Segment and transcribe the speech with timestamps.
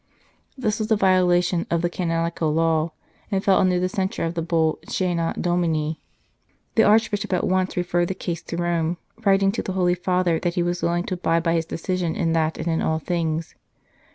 [0.57, 2.91] This was a violation of the canonical law,
[3.29, 6.01] and fell under the censure of the Bull Ccena Domini.
[6.73, 10.55] The Archbishop at once referred the case to Rome, waiting to the Holy Father that
[10.55, 13.53] he was willing to abide by his decision in that and in all things.